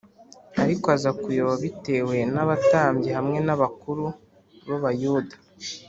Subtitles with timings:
[0.63, 4.05] ariko aza kuyoba abitewe n’abatambyi hamwe n’abakuru
[4.67, 5.35] b’abayuda